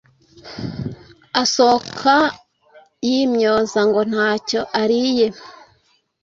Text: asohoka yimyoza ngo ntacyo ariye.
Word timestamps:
asohoka 1.41 2.15
yimyoza 3.07 3.79
ngo 3.87 4.01
ntacyo 4.11 4.61
ariye. 4.81 5.27